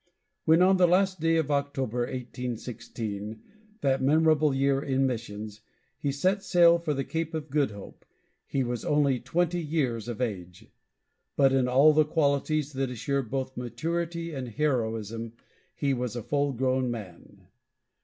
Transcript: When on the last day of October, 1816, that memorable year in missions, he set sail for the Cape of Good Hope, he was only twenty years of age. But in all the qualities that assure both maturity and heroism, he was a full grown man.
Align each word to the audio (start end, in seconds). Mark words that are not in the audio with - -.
When 0.45 0.63
on 0.63 0.77
the 0.77 0.87
last 0.87 1.19
day 1.19 1.35
of 1.37 1.51
October, 1.51 1.99
1816, 1.99 3.39
that 3.81 4.01
memorable 4.01 4.51
year 4.51 4.81
in 4.81 5.05
missions, 5.05 5.61
he 5.95 6.11
set 6.11 6.41
sail 6.41 6.79
for 6.79 6.95
the 6.95 7.03
Cape 7.03 7.35
of 7.35 7.51
Good 7.51 7.69
Hope, 7.69 8.03
he 8.47 8.63
was 8.63 8.83
only 8.83 9.19
twenty 9.19 9.59
years 9.61 10.07
of 10.07 10.19
age. 10.19 10.71
But 11.35 11.53
in 11.53 11.67
all 11.67 11.93
the 11.93 12.03
qualities 12.03 12.73
that 12.73 12.89
assure 12.89 13.21
both 13.21 13.55
maturity 13.55 14.33
and 14.33 14.47
heroism, 14.47 15.33
he 15.75 15.93
was 15.93 16.15
a 16.15 16.23
full 16.23 16.53
grown 16.53 16.89
man. 16.89 17.45